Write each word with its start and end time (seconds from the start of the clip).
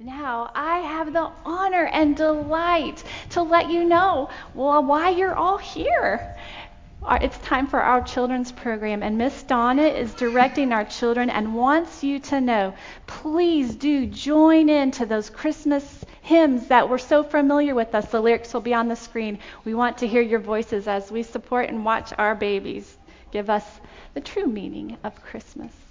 Now, 0.00 0.52
I 0.54 0.78
have 0.78 1.12
the 1.12 1.28
honor 1.44 1.86
and 1.86 2.14
delight 2.14 3.02
to 3.30 3.42
let 3.42 3.68
you 3.68 3.82
know 3.82 4.30
well, 4.54 4.84
why 4.84 5.10
you're 5.10 5.34
all 5.34 5.58
here. 5.58 6.36
Uh, 7.02 7.18
it's 7.20 7.36
time 7.38 7.66
for 7.66 7.80
our 7.80 8.00
children's 8.02 8.52
program, 8.52 9.02
and 9.02 9.18
Miss 9.18 9.42
Donna 9.42 9.82
is 9.82 10.14
directing 10.14 10.72
our 10.72 10.84
children 10.84 11.30
and 11.30 11.52
wants 11.52 12.04
you 12.04 12.20
to 12.20 12.40
know 12.40 12.74
please 13.08 13.74
do 13.74 14.06
join 14.06 14.68
in 14.68 14.92
to 14.92 15.04
those 15.04 15.30
Christmas 15.30 16.04
hymns 16.22 16.68
that 16.68 16.88
were 16.88 16.98
so 16.98 17.24
familiar 17.24 17.74
with 17.74 17.92
us. 17.92 18.08
The 18.12 18.20
lyrics 18.20 18.54
will 18.54 18.60
be 18.60 18.74
on 18.74 18.86
the 18.86 18.94
screen. 18.94 19.40
We 19.64 19.74
want 19.74 19.98
to 19.98 20.06
hear 20.06 20.22
your 20.22 20.38
voices 20.38 20.86
as 20.86 21.10
we 21.10 21.24
support 21.24 21.70
and 21.70 21.84
watch 21.84 22.12
our 22.16 22.36
babies 22.36 22.96
give 23.32 23.50
us 23.50 23.80
the 24.14 24.20
true 24.20 24.46
meaning 24.46 24.96
of 25.02 25.20
Christmas. 25.24 25.87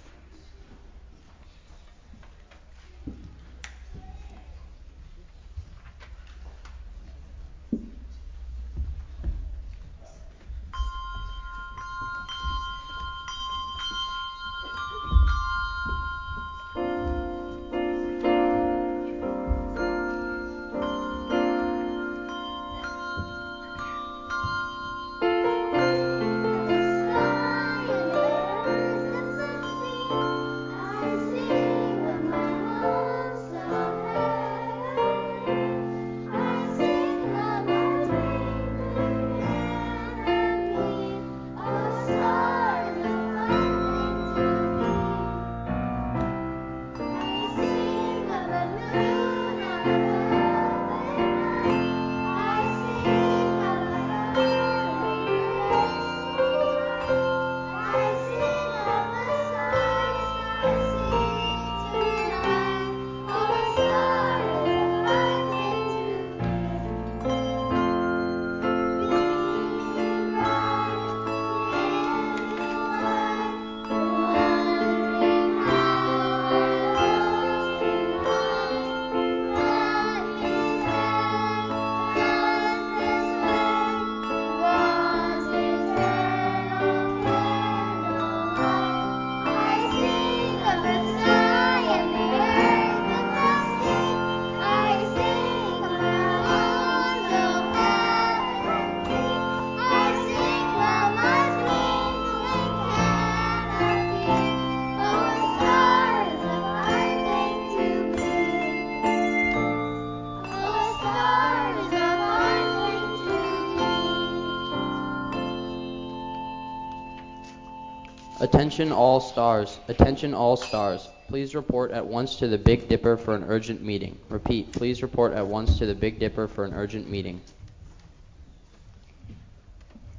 Attention 118.48 118.92
all 118.92 119.20
stars. 119.20 119.78
Attention 119.88 120.32
all 120.32 120.56
stars. 120.56 121.06
Please 121.28 121.54
report 121.54 121.90
at 121.90 122.06
once 122.06 122.36
to 122.36 122.48
the 122.48 122.56
Big 122.56 122.88
Dipper 122.88 123.18
for 123.18 123.34
an 123.34 123.44
urgent 123.46 123.82
meeting. 123.82 124.18
Repeat, 124.30 124.72
please 124.72 125.02
report 125.02 125.34
at 125.34 125.46
once 125.46 125.76
to 125.76 125.84
the 125.84 125.94
Big 125.94 126.18
Dipper 126.18 126.48
for 126.48 126.64
an 126.64 126.72
urgent 126.72 127.10
meeting. 127.10 127.42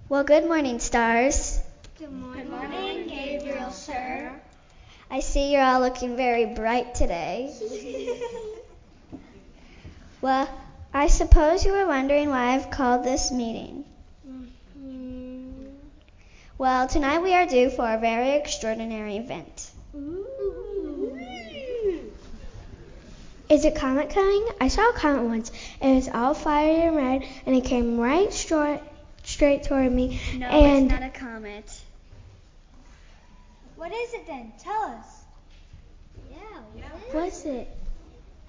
Well, 0.10 0.24
good 0.24 0.46
morning, 0.46 0.78
stars. 0.78 1.60
Good 1.98 2.12
morning, 2.12 2.44
good 2.44 2.52
morning 2.52 3.08
Gabriel, 3.08 3.72
sir. 3.72 4.32
I 5.10 5.22
see 5.22 5.52
you're 5.52 5.64
all 5.64 5.80
looking 5.80 6.16
very 6.16 6.54
bright 6.54 6.94
today. 6.94 7.52
well, 10.22 10.48
I 10.94 11.08
suppose 11.08 11.66
you 11.66 11.74
are 11.74 11.88
wondering 11.88 12.30
why 12.30 12.54
I've 12.54 12.70
called 12.70 13.04
this 13.04 13.32
meeting. 13.32 13.86
Well, 16.60 16.90
tonight 16.90 17.20
we 17.20 17.34
are 17.34 17.46
due 17.46 17.70
for 17.70 17.90
a 17.90 17.98
very 17.98 18.32
extraordinary 18.32 19.16
event. 19.16 19.72
Ooh. 19.96 21.18
Is 23.48 23.64
a 23.64 23.72
comet 23.72 24.10
coming? 24.10 24.46
I 24.60 24.68
saw 24.68 24.90
a 24.90 24.94
comet 24.94 25.24
once. 25.24 25.54
It 25.82 25.96
was 25.96 26.10
all 26.10 26.34
fiery 26.34 26.82
and 26.82 26.98
red, 26.98 27.24
and 27.46 27.56
it 27.56 27.64
came 27.64 27.98
right 27.98 28.32
straight 28.34 28.82
straight 29.24 29.64
toward 29.64 29.90
me. 29.90 30.20
No, 30.36 30.48
and 30.48 30.92
it's 30.92 31.00
not 31.00 31.10
a 31.10 31.18
comet. 31.18 31.82
What 33.78 33.94
is 33.94 34.14
it 34.16 34.28
then? 34.28 34.52
Tell 34.60 34.82
us. 34.82 35.06
Yeah, 36.30 36.84
what 37.14 37.28
is 37.30 37.46
it? 37.46 37.70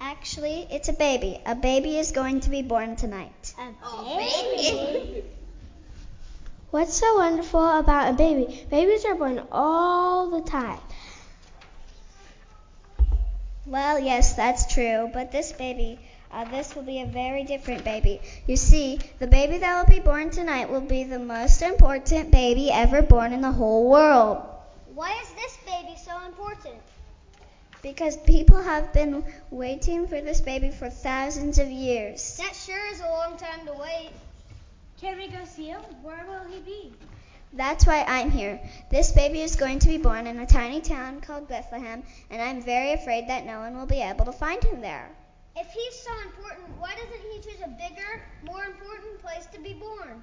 Actually, 0.01 0.67
it's 0.69 0.89
a 0.89 0.93
baby. 0.93 1.39
A 1.45 1.55
baby 1.55 1.97
is 1.97 2.11
going 2.11 2.41
to 2.41 2.49
be 2.49 2.61
born 2.61 2.97
tonight. 2.97 3.53
A 3.57 3.71
baby? 4.17 5.23
What's 6.71 6.93
so 6.93 7.17
wonderful 7.17 7.79
about 7.79 8.11
a 8.11 8.13
baby? 8.13 8.65
Babies 8.69 9.03
are 9.03 9.15
born 9.15 9.41
all 9.51 10.29
the 10.29 10.49
time. 10.49 10.79
Well, 13.65 13.99
yes, 13.99 14.35
that's 14.35 14.73
true. 14.73 15.09
But 15.13 15.33
this 15.33 15.51
baby, 15.51 15.99
uh, 16.31 16.45
this 16.45 16.73
will 16.73 16.83
be 16.83 17.01
a 17.01 17.05
very 17.05 17.43
different 17.43 17.83
baby. 17.83 18.21
You 18.47 18.55
see, 18.55 19.01
the 19.19 19.27
baby 19.27 19.57
that 19.57 19.77
will 19.77 19.93
be 19.93 19.99
born 19.99 20.29
tonight 20.29 20.69
will 20.69 20.79
be 20.79 21.03
the 21.03 21.19
most 21.19 21.61
important 21.61 22.31
baby 22.31 22.71
ever 22.71 23.01
born 23.01 23.33
in 23.33 23.41
the 23.41 23.51
whole 23.51 23.89
world. 23.89 24.41
Why 24.95 25.11
is 25.21 25.29
this 25.33 25.57
baby 25.65 25.97
so 25.97 26.25
important? 26.25 26.79
Because 27.81 28.15
people 28.15 28.61
have 28.61 28.93
been 28.93 29.25
waiting 29.49 30.07
for 30.07 30.21
this 30.21 30.39
baby 30.39 30.71
for 30.71 30.89
thousands 30.89 31.59
of 31.59 31.67
years. 31.67 32.37
That 32.37 32.55
sure 32.55 32.93
is 32.93 33.01
a 33.01 33.09
long 33.09 33.35
time 33.35 33.65
to 33.65 33.73
wait. 33.73 34.11
Can 35.01 35.17
we 35.17 35.29
go 35.29 35.43
see 35.45 35.65
him? 35.65 35.81
Where 36.03 36.23
will 36.27 36.47
he 36.47 36.59
be? 36.59 36.93
That's 37.53 37.87
why 37.87 38.03
I'm 38.03 38.29
here. 38.29 38.61
This 38.91 39.11
baby 39.11 39.41
is 39.41 39.55
going 39.55 39.79
to 39.79 39.87
be 39.87 39.97
born 39.97 40.27
in 40.27 40.39
a 40.39 40.45
tiny 40.45 40.79
town 40.79 41.21
called 41.21 41.47
Bethlehem, 41.47 42.03
and 42.29 42.39
I'm 42.39 42.61
very 42.61 42.93
afraid 42.93 43.27
that 43.27 43.43
no 43.43 43.61
one 43.61 43.75
will 43.75 43.87
be 43.87 43.99
able 43.99 44.25
to 44.25 44.31
find 44.31 44.63
him 44.63 44.79
there. 44.79 45.09
If 45.55 45.71
he's 45.71 45.99
so 45.99 46.11
important, 46.21 46.79
why 46.79 46.91
doesn't 46.91 47.31
he 47.31 47.39
choose 47.39 47.61
a 47.65 47.69
bigger, 47.69 48.21
more 48.43 48.63
important 48.63 49.19
place 49.23 49.47
to 49.47 49.59
be 49.59 49.73
born? 49.73 50.21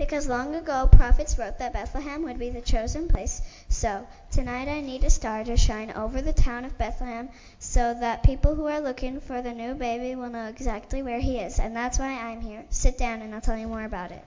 Because 0.00 0.26
long 0.26 0.54
ago 0.54 0.88
prophets 0.90 1.38
wrote 1.38 1.58
that 1.58 1.74
Bethlehem 1.74 2.22
would 2.22 2.38
be 2.38 2.48
the 2.48 2.62
chosen 2.62 3.06
place. 3.06 3.42
So, 3.68 4.06
tonight 4.30 4.66
I 4.66 4.80
need 4.80 5.04
a 5.04 5.10
star 5.10 5.44
to 5.44 5.58
shine 5.58 5.90
over 5.90 6.22
the 6.22 6.32
town 6.32 6.64
of 6.64 6.78
Bethlehem 6.78 7.28
so 7.58 7.92
that 7.92 8.22
people 8.22 8.54
who 8.54 8.64
are 8.64 8.80
looking 8.80 9.20
for 9.20 9.42
the 9.42 9.52
new 9.52 9.74
baby 9.74 10.14
will 10.14 10.30
know 10.30 10.46
exactly 10.46 11.02
where 11.02 11.20
he 11.20 11.38
is. 11.38 11.58
And 11.60 11.76
that's 11.76 11.98
why 11.98 12.12
I'm 12.12 12.40
here. 12.40 12.64
Sit 12.70 12.96
down 12.96 13.20
and 13.20 13.34
I'll 13.34 13.42
tell 13.42 13.58
you 13.58 13.68
more 13.68 13.84
about 13.84 14.10
it. 14.10 14.24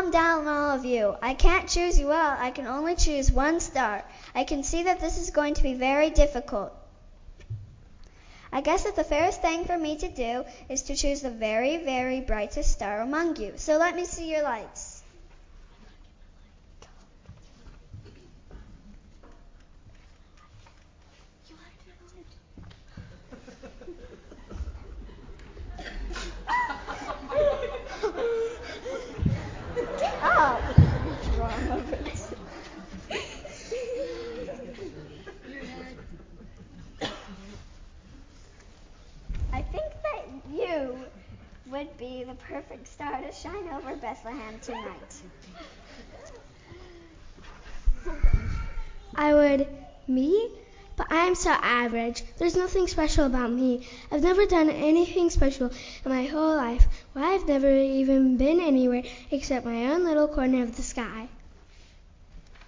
Calm 0.00 0.10
down, 0.10 0.48
all 0.48 0.70
of 0.70 0.86
you. 0.86 1.14
I 1.20 1.34
can't 1.34 1.68
choose 1.68 1.98
you 1.98 2.10
all. 2.10 2.36
I 2.38 2.50
can 2.52 2.66
only 2.66 2.94
choose 2.94 3.30
one 3.30 3.60
star. 3.60 4.02
I 4.34 4.44
can 4.44 4.62
see 4.62 4.84
that 4.84 4.98
this 4.98 5.18
is 5.18 5.30
going 5.30 5.52
to 5.54 5.62
be 5.62 5.74
very 5.74 6.08
difficult. 6.08 6.72
I 8.50 8.62
guess 8.62 8.84
that 8.84 8.96
the 8.96 9.04
fairest 9.04 9.42
thing 9.42 9.66
for 9.66 9.76
me 9.76 9.96
to 9.98 10.08
do 10.08 10.44
is 10.70 10.82
to 10.82 10.96
choose 10.96 11.20
the 11.20 11.30
very, 11.30 11.76
very 11.76 12.22
brightest 12.22 12.72
star 12.72 13.02
among 13.02 13.36
you. 13.36 13.52
So 13.56 13.76
let 13.76 13.94
me 13.94 14.06
see 14.06 14.30
your 14.30 14.42
lights. 14.42 15.00
up. 30.40 30.62
What's 30.62 31.28
wrong 31.38 31.76
with 31.76 31.92
it? 31.92 32.26
I 39.52 39.62
think 39.62 39.92
that 40.02 40.24
you 40.50 40.98
would 41.70 41.96
be 41.98 42.24
the 42.24 42.34
perfect 42.50 42.88
star 42.88 43.20
to 43.20 43.32
shine 43.32 43.68
over 43.68 43.94
Bethlehem 43.96 44.58
tonight. 44.60 45.22
I 49.14 49.34
would. 49.34 49.68
Me? 50.08 50.50
But 50.96 51.12
I 51.12 51.26
am 51.26 51.34
so 51.34 51.50
average. 51.50 52.24
There's 52.38 52.56
nothing 52.56 52.88
special 52.88 53.24
about 53.24 53.52
me. 53.52 53.86
I've 54.10 54.22
never 54.22 54.46
done 54.46 54.68
anything 54.68 55.30
special 55.30 55.70
in 56.04 56.10
my 56.10 56.24
whole 56.24 56.56
life. 56.56 56.86
Why, 57.12 57.34
I've 57.34 57.46
never 57.46 57.72
even 57.72 58.36
been 58.36 58.60
anywhere 58.60 59.04
except 59.30 59.64
my 59.64 59.86
own 59.92 60.04
little 60.04 60.28
corner 60.28 60.62
of 60.62 60.76
the 60.76 60.82
sky. 60.82 61.28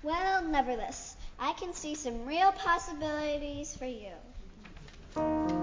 Well, 0.03 0.45
nevertheless, 0.45 1.17
I 1.39 1.53
can 1.55 1.75
see 1.75 1.95
some 1.97 2.25
real 2.25 2.53
possibilities 2.53 3.77
for 3.77 3.87
you. 3.87 5.62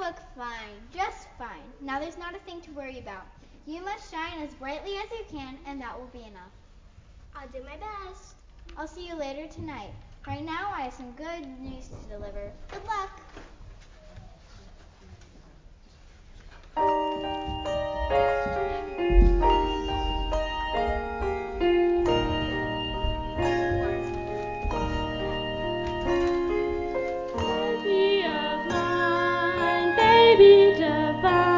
Look 0.00 0.16
fine, 0.34 0.80
just 0.94 1.28
fine. 1.38 1.68
Now 1.82 2.00
there's 2.00 2.16
not 2.16 2.34
a 2.34 2.38
thing 2.38 2.62
to 2.62 2.70
worry 2.72 2.98
about. 2.98 3.26
You 3.66 3.84
must 3.84 4.10
shine 4.10 4.40
as 4.40 4.54
brightly 4.54 4.96
as 4.96 5.10
you 5.10 5.24
can, 5.30 5.58
and 5.66 5.78
that 5.80 5.98
will 5.98 6.08
be 6.08 6.20
enough. 6.20 6.54
I'll 7.36 7.48
do 7.48 7.62
my 7.62 7.76
best. 7.76 8.34
I'll 8.78 8.88
see 8.88 9.06
you 9.06 9.14
later 9.14 9.46
tonight. 9.46 9.90
Right 10.26 10.44
now, 10.44 10.72
I 10.74 10.82
have 10.82 10.94
some 10.94 11.12
good 11.12 11.46
news 11.60 11.88
to 11.88 12.16
deliver. 12.16 12.50
Good 12.70 12.84
luck. 12.86 13.20
Divine, 30.50 31.49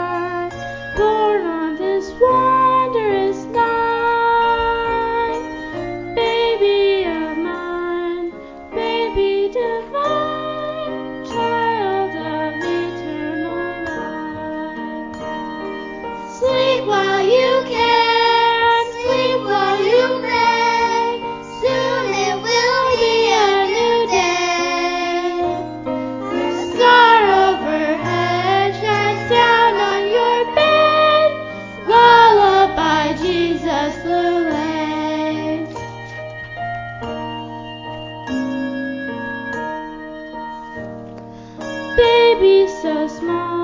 be 42.43 42.67
so 42.67 43.07
small. 43.07 43.62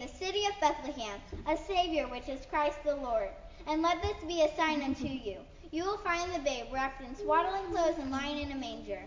in 0.00 0.06
the 0.06 0.12
city 0.14 0.46
of 0.46 0.58
Bethlehem 0.60 1.20
a 1.46 1.56
Savior, 1.56 2.08
which 2.08 2.28
is 2.28 2.46
Christ 2.46 2.78
the 2.84 2.96
Lord. 2.96 3.28
And 3.66 3.82
let 3.82 4.02
this 4.02 4.16
be 4.26 4.42
a 4.42 4.56
sign 4.56 4.82
unto 4.82 5.06
you. 5.06 5.36
You 5.70 5.84
will 5.84 5.98
find 5.98 6.32
the 6.32 6.38
babe 6.38 6.66
wrapped 6.72 7.02
in 7.02 7.14
swaddling 7.16 7.70
clothes 7.70 7.98
and 7.98 8.10
lying 8.10 8.38
in 8.38 8.52
a 8.52 8.56
manger. 8.56 9.02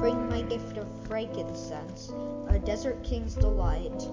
Bring 0.00 0.30
my 0.30 0.40
gift 0.40 0.78
of 0.78 0.88
frankincense, 1.06 2.10
a 2.48 2.58
desert 2.58 3.04
king's 3.04 3.34
delight, 3.34 4.08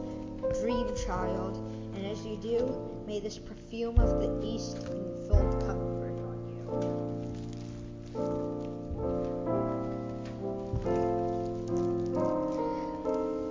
dream 0.60 0.94
child, 1.06 1.56
and 1.96 2.06
as 2.06 2.26
you 2.26 2.36
do, 2.36 2.76
may 3.08 3.22
this 3.22 3.38
perfume 3.38 3.98
of 3.98 4.20
the 4.20 4.38
east 4.46 4.76
enfold 4.80 5.62
comfort 5.62 6.20
on 6.28 6.38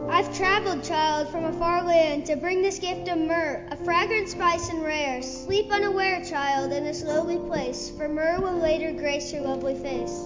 you. 0.02 0.10
I've 0.10 0.36
traveled, 0.36 0.84
child, 0.84 1.30
from 1.30 1.46
a 1.46 1.54
far 1.54 1.82
land 1.84 2.26
to 2.26 2.36
bring 2.36 2.60
this 2.60 2.78
gift 2.78 3.08
of 3.08 3.16
myrrh, 3.16 3.66
a 3.70 3.76
fragrant 3.78 4.28
spice 4.28 4.68
and 4.68 4.82
rare. 4.82 5.22
Sleep 5.22 5.72
unaware, 5.72 6.22
child, 6.22 6.70
in 6.70 6.84
this 6.84 7.02
lowly 7.02 7.38
place, 7.38 7.88
for 7.96 8.10
myrrh 8.10 8.40
will 8.42 8.58
later 8.58 8.92
grace 8.92 9.32
your 9.32 9.40
lovely 9.40 9.74
face. 9.74 10.25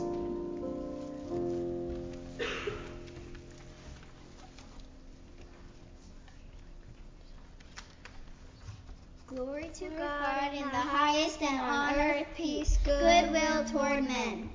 Christ, 11.30 11.43
and 11.43 11.60
on 11.60 11.95
earth 11.95 12.26
peace, 12.36 12.78
goodwill 12.84 13.64
toward 13.66 14.04
men. 14.04 14.50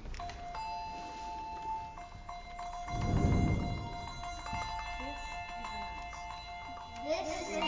This 7.08 7.65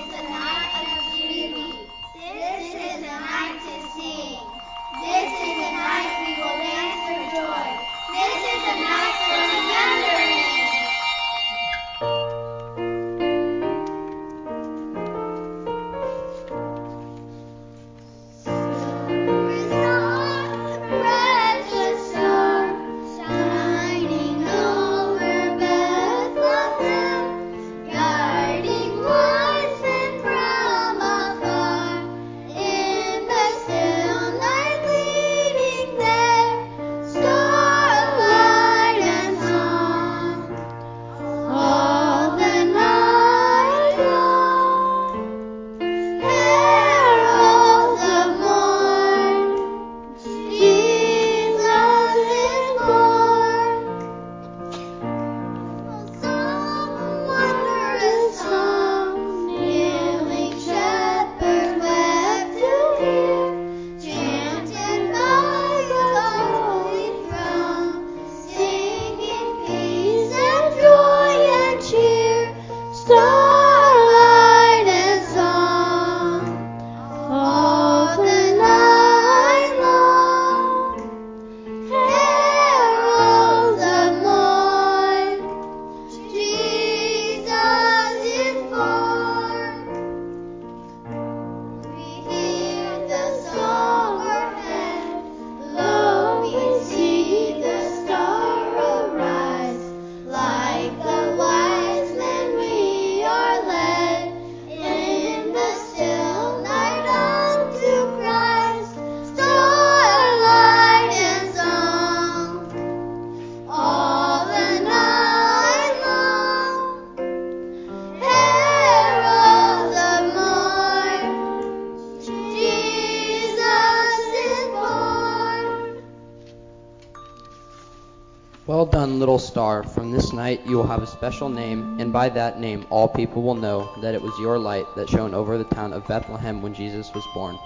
star. 129.57 129.81
From 129.81 130.11
this 130.11 130.33
night 130.33 130.63
you 130.67 130.77
will 130.77 130.85
have 130.85 131.01
a 131.01 131.07
special 131.07 131.49
name, 131.49 131.99
and 131.99 132.13
by 132.13 132.29
that 132.29 132.59
name 132.59 132.85
all 132.91 133.07
people 133.07 133.41
will 133.41 133.55
know 133.55 133.89
that 134.01 134.13
it 134.13 134.21
was 134.21 134.37
your 134.39 134.59
light 134.59 134.85
that 134.95 135.09
shone 135.09 135.33
over 135.33 135.57
the 135.57 135.63
town 135.63 135.93
of 135.93 136.05
Bethlehem 136.05 136.61
when 136.61 136.75
Jesus 136.75 137.11
was 137.15 137.25
born. 137.33 137.57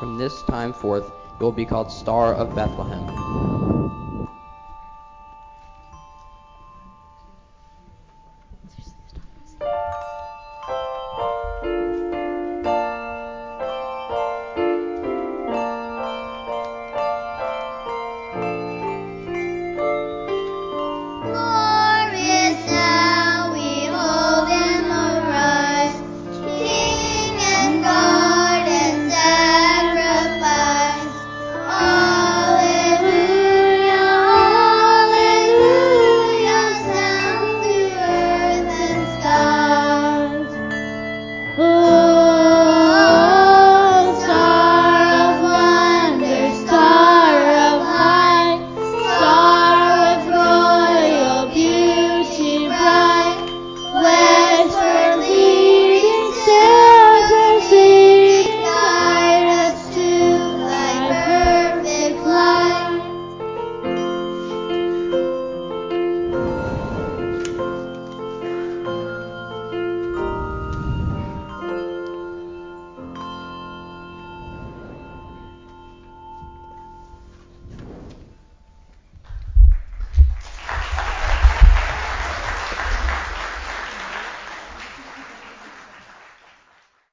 From 0.00 0.18
this 0.18 0.42
time 0.42 0.72
forth 0.72 1.12
you 1.38 1.44
will 1.44 1.52
be 1.52 1.64
called 1.64 1.92
Star 1.92 2.34
of 2.34 2.56
Bethlehem. 2.56 3.57